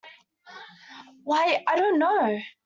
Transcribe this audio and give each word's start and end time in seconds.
Why, 1.23 1.63
I 1.67 1.75
don’t 1.75 1.99
know. 1.99 2.39